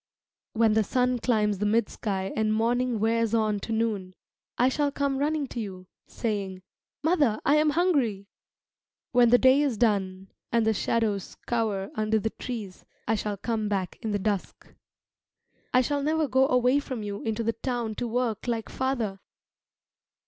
When 0.53 0.73
the 0.73 0.83
sun 0.83 1.19
climbs 1.19 1.59
the 1.59 1.65
mid 1.67 1.87
sky 1.87 2.31
and 2.35 2.51
morning 2.51 2.99
wears 2.99 3.35
on 3.35 3.59
to 3.59 3.71
noon, 3.71 4.15
I 4.57 4.67
shall 4.67 4.91
come 4.91 5.19
running 5.19 5.45
to 5.49 5.59
you, 5.59 5.85
saying, 6.07 6.63
"Mother, 7.03 7.39
I 7.45 7.57
am 7.57 7.69
hungry!" 7.69 8.25
When 9.11 9.29
the 9.29 9.37
day 9.37 9.61
is 9.61 9.77
done 9.77 10.29
and 10.51 10.65
the 10.65 10.73
shadows 10.73 11.37
cower 11.45 11.91
under 11.93 12.17
the 12.17 12.31
trees, 12.31 12.83
I 13.07 13.13
shall 13.13 13.37
come 13.37 13.69
back 13.69 13.99
in 14.01 14.09
the 14.11 14.17
dusk. 14.17 14.73
I 15.71 15.81
shall 15.81 16.01
never 16.01 16.27
go 16.27 16.47
away 16.47 16.79
from 16.79 17.03
you 17.03 17.21
into 17.21 17.43
the 17.43 17.53
town 17.53 17.93
to 17.97 18.07
work 18.07 18.47
like 18.47 18.69
father. 18.69 19.19